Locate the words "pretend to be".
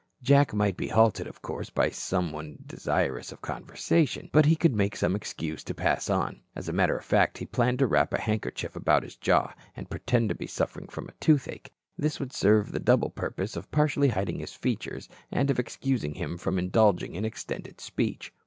9.91-10.47